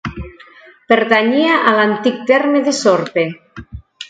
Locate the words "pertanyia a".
0.93-1.75